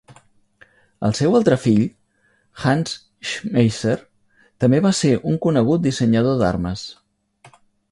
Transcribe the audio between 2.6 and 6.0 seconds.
Hans Schmeisser, també va ser un conegut